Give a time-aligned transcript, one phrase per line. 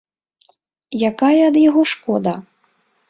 [1.09, 2.33] Якая ад яго шкода?